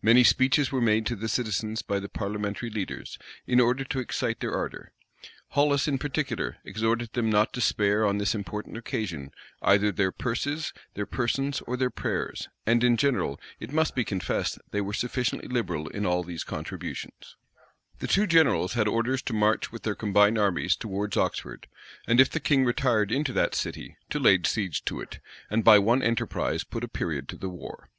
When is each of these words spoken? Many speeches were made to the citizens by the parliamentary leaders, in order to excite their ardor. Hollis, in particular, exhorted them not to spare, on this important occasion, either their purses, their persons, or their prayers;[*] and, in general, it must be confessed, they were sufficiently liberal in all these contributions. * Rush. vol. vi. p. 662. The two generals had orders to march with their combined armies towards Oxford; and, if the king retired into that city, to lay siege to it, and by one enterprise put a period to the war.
Many 0.00 0.24
speeches 0.24 0.72
were 0.72 0.80
made 0.80 1.04
to 1.04 1.14
the 1.14 1.28
citizens 1.28 1.82
by 1.82 2.00
the 2.00 2.08
parliamentary 2.08 2.70
leaders, 2.70 3.18
in 3.46 3.60
order 3.60 3.84
to 3.84 3.98
excite 3.98 4.40
their 4.40 4.54
ardor. 4.54 4.90
Hollis, 5.50 5.86
in 5.86 5.98
particular, 5.98 6.56
exhorted 6.64 7.12
them 7.12 7.28
not 7.28 7.52
to 7.52 7.60
spare, 7.60 8.06
on 8.06 8.16
this 8.16 8.34
important 8.34 8.78
occasion, 8.78 9.32
either 9.60 9.92
their 9.92 10.12
purses, 10.12 10.72
their 10.94 11.04
persons, 11.04 11.60
or 11.66 11.76
their 11.76 11.90
prayers;[*] 11.90 12.48
and, 12.64 12.82
in 12.82 12.96
general, 12.96 13.38
it 13.60 13.70
must 13.70 13.94
be 13.94 14.02
confessed, 14.02 14.58
they 14.70 14.80
were 14.80 14.94
sufficiently 14.94 15.46
liberal 15.46 15.88
in 15.88 16.06
all 16.06 16.22
these 16.22 16.42
contributions. 16.42 17.12
* 17.12 17.20
Rush. 17.20 17.28
vol. 17.28 17.36
vi. 17.36 18.06
p. 18.06 18.06
662. 18.06 18.06
The 18.06 18.12
two 18.22 18.26
generals 18.26 18.72
had 18.72 18.88
orders 18.88 19.20
to 19.24 19.34
march 19.34 19.70
with 19.72 19.82
their 19.82 19.94
combined 19.94 20.38
armies 20.38 20.74
towards 20.74 21.18
Oxford; 21.18 21.68
and, 22.06 22.18
if 22.18 22.30
the 22.30 22.40
king 22.40 22.64
retired 22.64 23.12
into 23.12 23.34
that 23.34 23.54
city, 23.54 23.98
to 24.08 24.18
lay 24.18 24.38
siege 24.42 24.86
to 24.86 25.02
it, 25.02 25.20
and 25.50 25.62
by 25.62 25.78
one 25.78 26.02
enterprise 26.02 26.64
put 26.64 26.82
a 26.82 26.88
period 26.88 27.28
to 27.28 27.36
the 27.36 27.50
war. 27.50 27.90